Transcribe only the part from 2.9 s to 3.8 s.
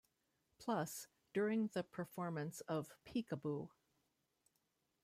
Peek-a-Boo!